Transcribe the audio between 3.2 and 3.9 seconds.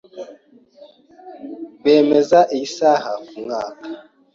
kumwaka.